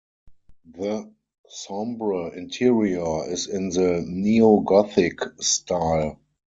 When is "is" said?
3.29-3.45